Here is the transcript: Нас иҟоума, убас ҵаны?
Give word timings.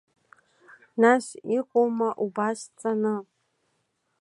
Нас 1.01 1.25
иҟоума, 1.57 2.09
убас 2.25 2.59
ҵаны? 2.79 3.15